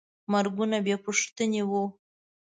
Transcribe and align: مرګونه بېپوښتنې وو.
مرګونه 0.31 0.77
بېپوښتنې 0.85 1.61
وو. 1.69 1.83